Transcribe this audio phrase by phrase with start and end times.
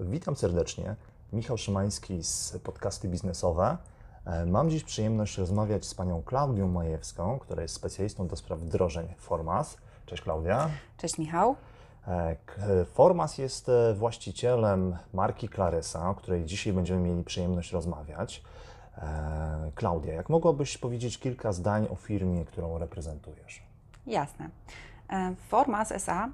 [0.00, 0.96] Witam serdecznie.
[1.32, 3.76] Michał Szymański z podcasty biznesowe.
[4.24, 9.14] E, Mam dziś przyjemność rozmawiać z panią Klaudią Majewską, która jest specjalistą do spraw wdrożeń
[9.16, 9.76] Formas.
[10.06, 10.70] Cześć Klaudia.
[10.96, 11.56] Cześć Michał.
[12.06, 12.36] E,
[12.92, 18.42] Formas jest e, właścicielem marki Claresa, o której dzisiaj będziemy mieli przyjemność rozmawiać.
[19.74, 23.62] Klaudia, jak mogłabyś powiedzieć kilka zdań o firmie, którą reprezentujesz?
[24.06, 24.50] Jasne.
[25.48, 26.28] Formas SA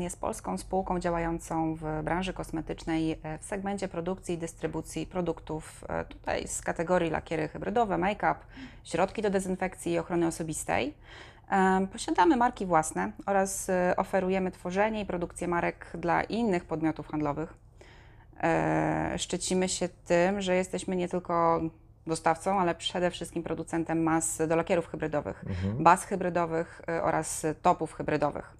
[0.00, 6.04] jest polską spółką działającą w branży kosmetycznej e, w segmencie produkcji i dystrybucji produktów e,
[6.04, 8.34] tutaj z kategorii lakiery hybrydowe, make-up,
[8.84, 10.94] środki do dezynfekcji i ochrony osobistej.
[11.50, 17.54] E, Posiadamy marki własne oraz oferujemy tworzenie i produkcję marek dla innych podmiotów handlowych.
[19.16, 21.60] Szczycimy się tym, że jesteśmy nie tylko
[22.06, 25.44] dostawcą, ale przede wszystkim producentem mas do lakierów hybrydowych,
[25.78, 28.56] baz hybrydowych oraz topów hybrydowych.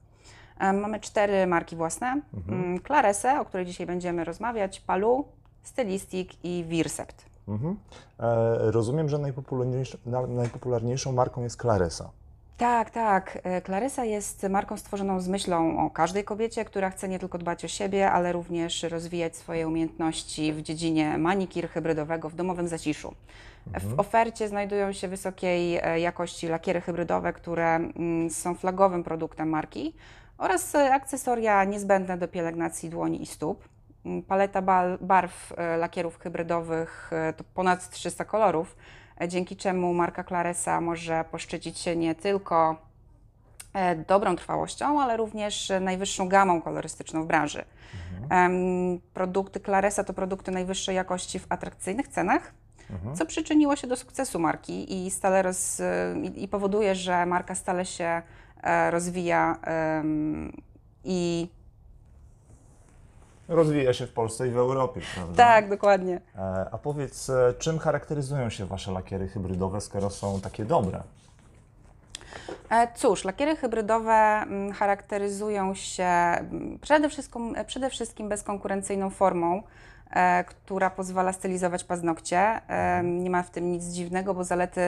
[0.61, 2.21] Mamy cztery marki własne.
[2.49, 5.25] Mm, Claresę, o której dzisiaj będziemy rozmawiać, Palu,
[5.63, 7.27] Stylistic i Wirsept.
[7.49, 7.77] Mhm.
[8.21, 8.25] E,
[8.71, 12.11] rozumiem, że najpopularniejszą, na- najpopularniejszą marką jest Claresa.
[12.57, 13.39] Tak, tak.
[13.45, 17.65] E, Claresa jest marką stworzoną z myślą o każdej kobiecie, która chce nie tylko dbać
[17.65, 23.15] o siebie, ale również rozwijać swoje umiejętności w dziedzinie manikir hybrydowego w domowym zaciszu.
[23.81, 29.95] W ofercie znajdują się wysokiej e, jakości lakiery hybrydowe, które mm, są flagowym produktem marki
[30.39, 33.69] oraz e, akcesoria niezbędne do pielęgnacji dłoni i stóp.
[34.07, 34.63] Mm, Paleta
[35.01, 38.77] barw e, lakierów hybrydowych e, to ponad 300 kolorów,
[39.29, 42.87] dzięki czemu marka Claresa może poszczycić się nie tylko
[44.09, 47.65] dobrą trwałością, ale również najwyższą gamą kolorystyczną w branży.
[48.31, 52.55] Em, Produkty Claresa to produkty najwyższej jakości w atrakcyjnych cenach,
[53.15, 55.83] co przyczyniło się do sukcesu marki i, stale roz,
[56.35, 58.23] i, powoduje, że marka stale się
[58.91, 60.53] rozwija em,
[61.05, 61.49] i
[63.49, 65.37] Rozwija się w Polsce i w Europie, prawda?
[65.37, 66.21] tak, dokładnie.
[66.39, 71.03] E, A powiedz, e, czym charakteryzują się Wasze lakiery hybrydowe, skoro są takie dobre?
[72.71, 79.63] E, Cóż, lakiery hybrydowe mm, charakteryzują się mm, przede wszystkim, przede wszystkim bezkonkurencyjną formą, e,
[80.47, 82.39] która pozwala stylizować paznokcie.
[82.39, 84.81] E, nie ma w tym nic dziwnego, bo zalety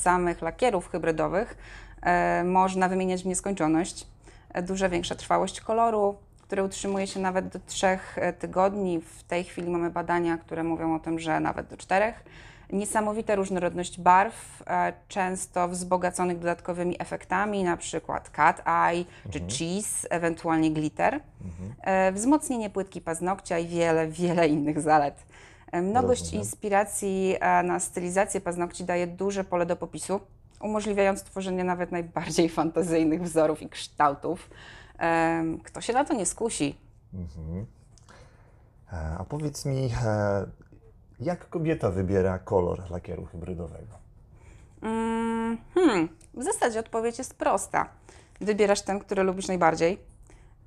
[0.00, 1.56] samych lakierów hybrydowych
[2.02, 4.06] e, można wymieniać w nieskończoność.
[4.54, 9.00] E, Duża większa trwałość koloru, który utrzymuje się nawet do trzech e, tygodni.
[9.00, 12.24] W tej chwili mamy badania, które mówią o tym, że nawet do czterech.
[12.72, 20.70] Niesamowita różnorodność barw, e, często wzbogaconych dodatkowymi efektami, na przykład cat eye czy cheese, ewentualnie
[20.70, 21.20] glitter,
[21.80, 25.26] e, wzmocnienie płytki paznokcia i wiele, wiele innych zalet.
[25.72, 26.42] E, Mnogość Rozumiem.
[26.44, 30.20] inspiracji na stylizację paznokci daje duże pole do popisu,
[30.60, 34.50] umożliwiając tworzenie nawet najbardziej fantazyjnych wzorów i kształtów.
[35.64, 36.76] Kto się na to nie skusi?
[38.92, 39.90] E, A powiedz mi,
[41.20, 43.98] jak kobieta wybiera kolor lakieru hybrydowego?
[44.82, 47.88] Mm, hmm, w zasadzie odpowiedź jest prosta.
[48.40, 49.98] Wybierasz ten, który lubisz najbardziej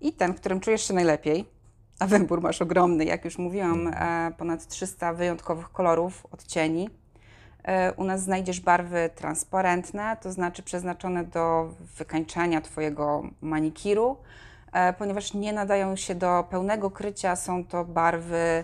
[0.01, 1.45] i ten, którym czujesz się najlepiej.
[2.00, 6.90] A wybór masz ogromny, jak już mówiłam, e, ponad 300 wyjątkowych kolorów, odcieni.
[7.63, 14.17] E, u nas znajdziesz barwy transparentne, to znaczy przeznaczone do wykańczania Twojego manikiru,
[14.73, 18.63] e, ponieważ nie nadają się do pełnego krycia, są to barwy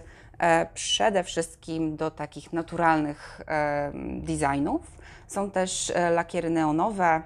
[0.74, 4.92] przede wszystkim do takich naturalnych e, designów.
[5.28, 7.22] Są też e, lakiery neonowe,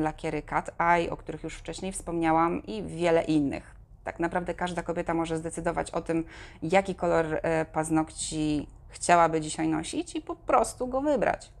[0.00, 3.74] lakiery cat eye, o których już wcześniej wspomniałam i wiele innych.
[4.04, 6.24] Tak naprawdę każda kobieta może zdecydować o tym,
[6.62, 11.52] jaki kolor e, paznokci chciałaby dzisiaj nosić i po prostu go wybrać.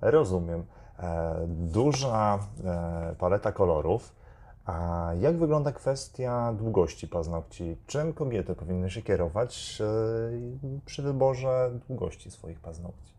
[0.00, 0.64] Rozumiem.
[0.98, 4.21] E, Duża e, paleta kolorów.
[4.66, 7.76] A jak wygląda kwestia długości paznokci?
[7.86, 13.12] Czym kobiety powinny się kierować e, przy wyborze długości swoich paznokci?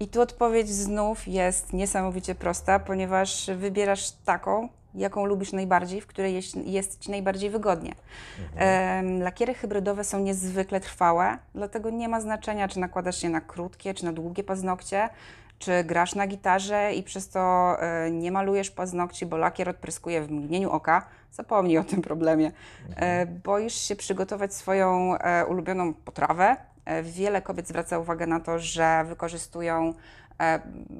[0.00, 6.34] I tu odpowiedź znów jest niesamowicie prosta, ponieważ wybierasz taką, jaką lubisz najbardziej, w której
[6.34, 7.94] jest, jest Ci najbardziej wygodnie.
[8.56, 13.94] Em, Lakiery hybrydowe są niezwykle trwałe, dlatego nie ma znaczenia, czy nakładasz je na krótkie,
[13.94, 15.08] czy na długie paznokcie,
[15.58, 20.30] czy grasz na gitarze i przez to e, nie malujesz paznokci, bo lakier odpryskuje w
[20.30, 21.06] mgnieniu oka.
[21.32, 22.52] Zapomnij o tym problemie.
[22.96, 26.56] E, Boisz się przygotować swoją e, ulubioną potrawę.
[27.02, 29.94] Wiele kobiet zwraca uwagę na to, że wykorzystują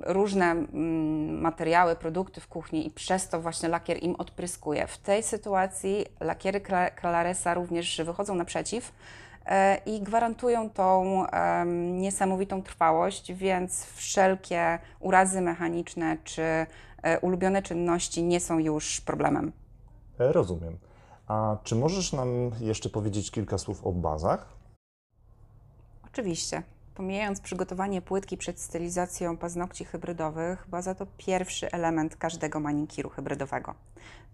[0.07, 4.87] różne mm, materiały, produkty w kuchni i przez to właśnie lakier im odpryskuje.
[4.87, 6.61] W tej sytuacji lakiery
[7.01, 8.93] Claresa również wychodzą naprzeciw
[9.87, 11.25] i gwarantują tą
[11.75, 19.53] niesamowitą trwałość, więc wszelkie urazy mechaniczne czy e, ulubione czynności nie są już problemem.
[20.19, 20.79] Rozumiem.
[21.27, 24.47] A czy możesz nam jeszcze powiedzieć kilka słów o bazach?
[26.07, 26.63] Oczywiście.
[26.95, 33.75] Pomijając przygotowanie płytki przed stylizacją paznokci hybrydowych, baza to pierwszy element każdego manikiru hybrydowego.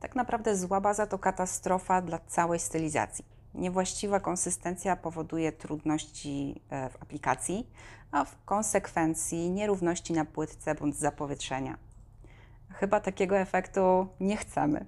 [0.00, 3.33] Tak naprawdę zła baza to katastrofa dla całej stylizacji.
[3.54, 7.70] Niewłaściwa konsystencja powoduje trudności e, w aplikacji,
[8.10, 11.78] a w konsekwencji nierówności na płytce bądź zapowietrzenia.
[12.70, 14.86] Chyba takiego efektu nie chcemy.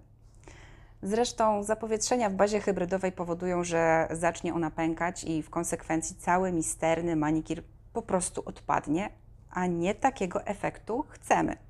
[1.03, 7.17] Zresztą zapowietrzenia w bazie hybrydowej powodują, że zacznie ona pękać i w konsekwencji cały misterny
[7.17, 9.11] manikir po prostu odpadnie,
[9.51, 11.66] a nie takiego efektu chcemy.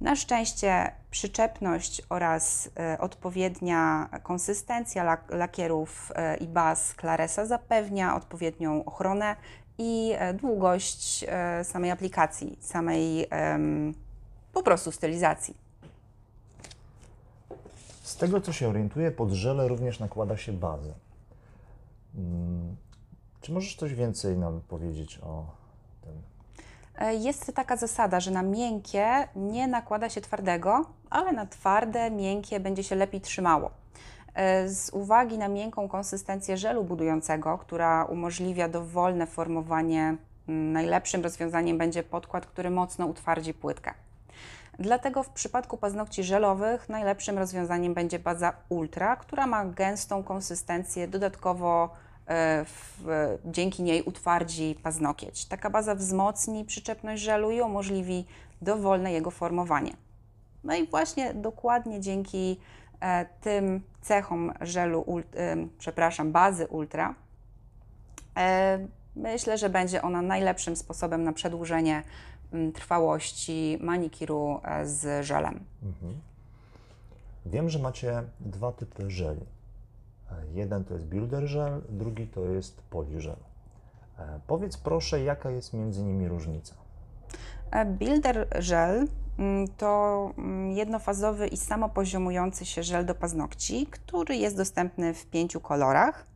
[0.00, 8.84] Na szczęście przyczepność oraz e, odpowiednia konsystencja lak lakierów e, i baz Claresa zapewnia odpowiednią
[8.84, 9.36] ochronę
[9.78, 11.24] i e, długość
[11.62, 13.26] samej aplikacji, samej
[14.52, 15.54] po prostu stylizacji.
[18.02, 20.94] Z tego co się orientuję, pod żele również nakłada się bazę.
[22.14, 22.76] Mm,
[23.40, 25.46] Czy możesz coś więcej nam powiedzieć o
[27.20, 32.82] Jest taka zasada, że na miękkie nie nakłada się twardego, ale na twarde, miękkie będzie
[32.82, 33.70] się lepiej trzymało.
[34.34, 40.16] E, Z uwagi na miękką konsystencję żelu budującego, która umożliwia dowolne formowanie,
[40.48, 43.94] najlepszym rozwiązaniem będzie podkład, który mocno utwardzi płytkę.
[44.78, 51.90] Dlatego w przypadku paznokci żelowych najlepszym rozwiązaniem będzie baza Ultra, która ma gęstą konsystencję, dodatkowo
[51.94, 52.07] e,
[52.64, 53.04] w,
[53.44, 55.44] dzięki niej utwardzi paznokieć.
[55.44, 58.24] Taka baza wzmocni przyczepność żelu i umożliwi
[58.62, 59.92] dowolne jego formowanie.
[60.64, 62.60] No i właśnie dokładnie dzięki
[63.00, 65.04] e, tym cechom żelu,
[65.36, 67.14] e, przepraszam, bazy Ultra,
[68.36, 68.78] e,
[69.16, 72.02] myślę, że będzie ona najlepszym sposobem na przedłużenie
[72.74, 75.60] trwałości manikiru e, z żelem.
[77.46, 79.40] Wiem, że macie dwa typy żeli.
[80.32, 83.36] E, Jeden to jest builder żel, drugi to jest poliżel.
[84.18, 86.74] E, Powiedz proszę, jaka jest między nimi różnica?
[87.70, 89.08] E, Builder żel
[89.38, 95.60] mm, to mm, jednofazowy i samopoziomujący się żel do paznokci, który jest dostępny w pięciu
[95.60, 96.26] kolorach.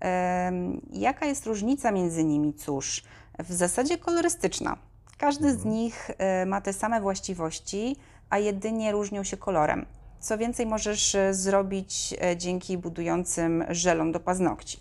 [0.00, 2.54] Em, Jaka jest różnica między nimi?
[2.54, 3.02] Cóż,
[3.38, 4.76] w zasadzie kolorystyczna.
[5.18, 7.96] Każdy z nich e, ma te same właściwości,
[8.30, 9.86] a jedynie różnią się kolorem.
[10.26, 14.80] Co więcej, możesz e, zrobić e, dzięki budującym żelom do paznokci.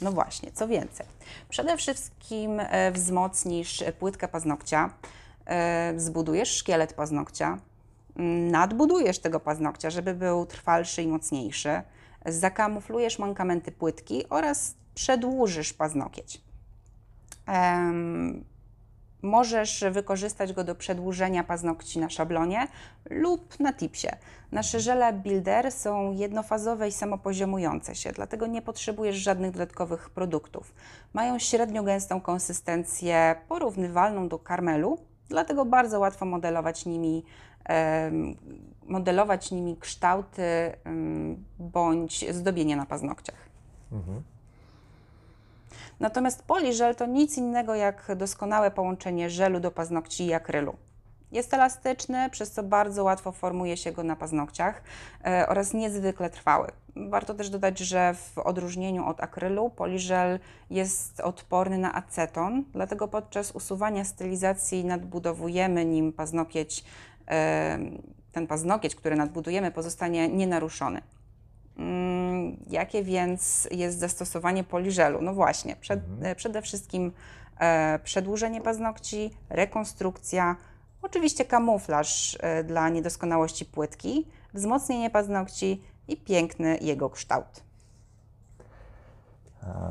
[0.00, 1.06] No właśnie, co więcej.
[1.48, 4.90] Przede wszystkim e, wzmocnisz płytkę paznokcia,
[5.96, 7.58] zbudujesz szkielet paznokcia,
[8.50, 11.82] nadbudujesz tego paznokcia, żeby był trwalszy i mocniejszy,
[12.26, 16.40] zakamuflujesz mankamenty płytki oraz przedłużysz paznokieć.
[19.22, 22.68] Możesz wykorzystać go do przedłużenia paznokci na szablonie
[23.10, 24.08] lub na tipsie.
[24.52, 30.74] Nasze żele Builder są jednofazowe i samopoziomujące się, dlatego nie potrzebujesz żadnych dodatkowych produktów.
[31.12, 34.98] Mają średnio gęstą konsystencję porównywalną do karmelu,
[35.28, 37.24] dlatego bardzo łatwo modelować nimi,
[38.86, 40.42] modelować nimi kształty
[41.58, 43.48] bądź zdobienia na paznokciach.
[46.02, 50.76] Natomiast poliżel to nic innego jak doskonałe połączenie żelu do paznokci i akrylu.
[51.32, 54.82] Jest elastyczny, przez co bardzo łatwo formuje się go na paznokciach
[55.24, 56.68] e, oraz niezwykle trwały.
[56.96, 60.38] Warto też dodać, że w odróżnieniu od akrylu poliżel
[60.70, 66.84] jest odporny na aceton, dlatego podczas usuwania stylizacji nadbudowujemy nim paznokieć.
[67.28, 67.78] E,
[68.32, 71.02] ten paznokieć, który nadbudujemy, pozostanie nienaruszony.
[71.78, 72.21] Mm,
[72.70, 75.22] Jakie więc jest zastosowanie poliżelu?
[75.22, 77.12] No właśnie, przed, e, przede wszystkim
[77.58, 80.56] e, przedłużenie paznokci, rekonstrukcja,
[81.02, 87.62] oczywiście kamuflaż e, dla niedoskonałości płytki, wzmocnienie paznokci i piękny jego kształt.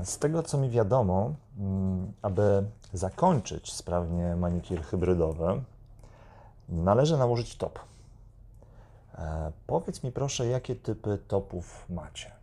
[0.03, 5.61] Z tego co mi wiadomo, mm, aby zakończyć sprawnie manikir hybrydowy,
[6.69, 7.79] należy nałożyć top.
[9.67, 12.40] Powiedz mi proszę, jakie typy topów macie?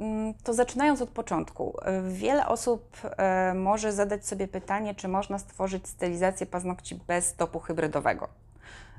[0.00, 5.38] Mm, To zaczynając od początku, e, wiele osób e, może zadać sobie pytanie, czy można
[5.38, 8.28] stworzyć stylizację paznokci bez topu hybrydowego.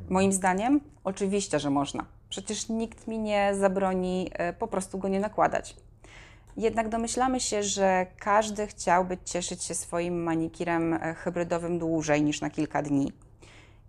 [0.09, 2.05] Moim zdaniem, oczywiście, że można.
[2.29, 5.75] Przecież nikt mi nie zabroni e, po prostu go nie nakładać.
[6.57, 12.81] Jednak domyślamy się, że każdy chciałby cieszyć się swoim manikirem hybrydowym dłużej niż na kilka
[12.81, 13.11] dni.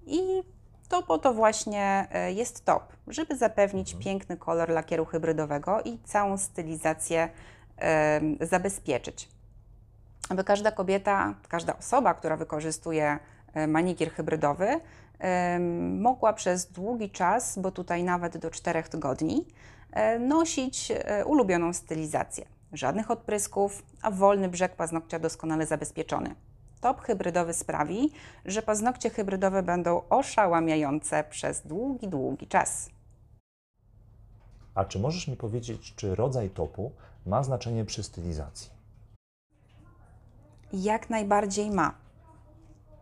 [0.06, 0.42] I
[0.92, 6.38] to po to właśnie e, jest top, żeby zapewnić piękny kolor lakieru hybrydowego i całą
[6.38, 7.28] stylizację
[7.76, 9.28] em, zabezpieczyć.
[10.28, 13.18] Aby każda kobieta, każda osoba, która wykorzystuje
[13.54, 14.80] e, manikir hybrydowy,
[15.18, 19.46] em, mogła przez długi czas, bo tutaj nawet do 4 tygodni,
[19.92, 20.92] e, nosić
[21.26, 22.44] ulubioną stylizację.
[22.72, 26.34] Żadnych odprysków, a wolny brzeg paznokcia doskonale zabezpieczony.
[26.82, 28.10] Top hybrydowy sprawi,
[28.44, 32.90] że paznokcie hybrydowe będą oszałamiające przez długi, długi czas.
[34.74, 36.92] A czy możesz mi powiedzieć, czy rodzaj topu
[37.26, 38.70] ma znaczenie przy stylizacji?
[40.72, 41.94] Jak najbardziej ma.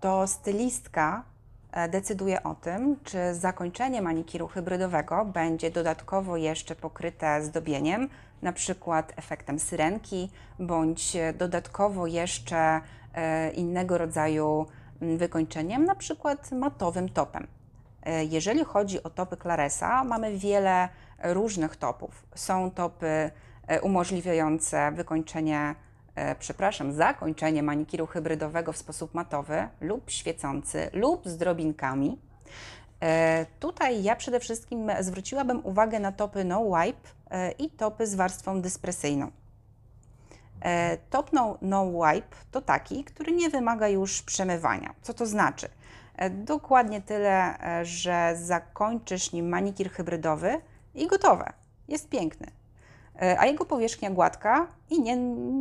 [0.00, 1.24] To stylistka
[1.72, 8.08] e, decyduje o tym, czy zakończenie manikiru hybrydowego będzie dodatkowo jeszcze pokryte zdobieniem,
[8.42, 12.80] na przykład efektem syrenki, bądź dodatkowo jeszcze
[13.54, 14.66] innego rodzaju
[15.02, 17.46] mm, wykończeniem, na przykład matowym topem.
[18.02, 20.88] E, Jeżeli chodzi o topy Claresa, mamy wiele
[21.22, 22.26] różnych topów.
[22.34, 23.30] Są topy
[23.66, 25.74] e, umożliwiające wykończenie,
[26.14, 32.18] e, przepraszam, zakończenie manikiru hybrydowego w sposób matowy lub świecący lub z drobinkami.
[33.02, 38.14] E, Tutaj ja przede wszystkim zwróciłabym uwagę na topy no wipe e, i topy z
[38.14, 39.30] warstwą dyspresyjną.
[40.62, 44.94] E, Top no, no wipe to taki, który nie wymaga już przemywania.
[45.02, 45.68] Co to znaczy?
[46.16, 50.60] E, Dokładnie tyle, e, że zakończysz nim manikir hybrydowy
[50.94, 51.52] i gotowe.
[51.88, 52.46] Jest piękny.
[53.38, 55.16] A jego powierzchnia gładka i nie,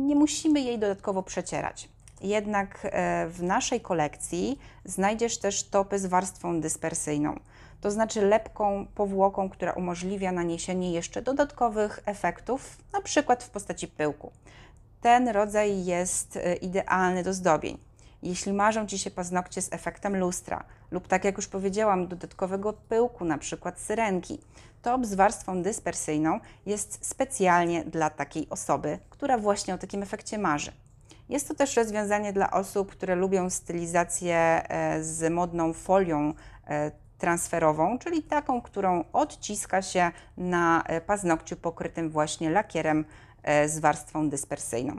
[0.06, 1.88] nie musimy jej dodatkowo przecierać.
[2.20, 2.86] Jednak
[3.28, 7.40] w naszej kolekcji znajdziesz też topy z warstwą dyspersyjną,
[7.80, 14.32] to znaczy lepką powłoką, która umożliwia naniesienie jeszcze dodatkowych efektów, na przykład w postaci pyłku.
[15.00, 17.78] Ten rodzaj jest e, idealny do zdobień.
[18.22, 23.24] Jeśli marzą Ci się paznokcie z efektem lustra lub tak jak już powiedziałam, dodatkowego pyłku,
[23.24, 24.40] na przykład syrenki,
[24.82, 30.72] top z warstwą dyspersyjną jest specjalnie dla takiej osoby, która właśnie o takim efekcie marzy.
[31.28, 36.34] Jest to też rozwiązanie dla osób, które lubią stylizację e, z modną folią
[36.66, 43.04] e, transferową, czyli taką, którą odciska się na e, paznokciu pokrytym właśnie lakierem
[43.66, 44.96] z warstwą dyspersyjną.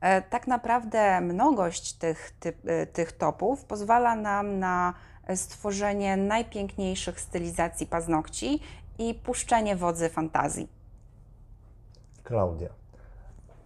[0.00, 2.32] E, Tak naprawdę mnogość tych,
[2.66, 4.94] e, tych topów pozwala nam na
[5.26, 8.60] e, stworzenie najpiękniejszych stylizacji paznokci
[8.98, 10.68] i puszczenie wodzy fantazji.
[12.24, 12.68] Klaudia,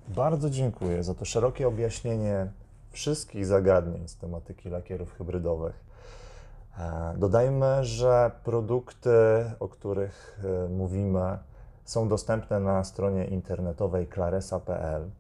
[0.09, 2.47] bardzo dziękuję za to szerokie objaśnienie
[2.91, 5.85] wszystkich zagadnień z tematyki lakierów hybrydowych.
[6.79, 9.11] E, Dodajmy, że produkty,
[9.61, 11.39] o których e, mówimy,
[11.85, 15.11] są dostępne na stronie internetowej claresa.pl.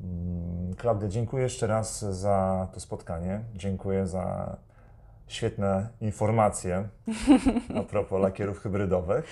[0.00, 3.40] Mm, Klaudia, dziękuję jeszcze raz za to spotkanie.
[3.54, 4.56] Dziękuję za
[5.26, 6.88] świetne informacje
[7.78, 9.24] a propos lakierów hybrydowych.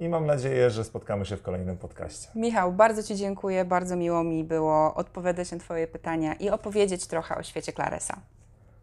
[0.00, 2.28] I mam nadzieję, że spotkamy się w kolejnym podcaście.
[2.34, 7.36] Michał, bardzo Ci dziękuję, bardzo miło mi było odpowiadać na Twoje pytania i opowiedzieć trochę
[7.36, 8.20] o świecie Claresa.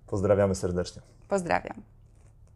[0.08, 1.02] Pozdrawiamy serdecznie.
[1.28, 1.95] Pozdrawiam.